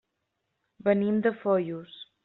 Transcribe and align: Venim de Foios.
Venim 0.89 1.21
de 1.27 1.35
Foios. 1.45 2.05